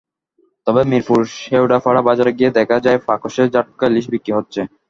[0.67, 4.61] তবে মিরপুর শেওড়াপাড়া বাজারে গিয়ে দেখা যায়, প্রকাশ্যে জাটকা ইলিশ বিক্রি হচ্ছে।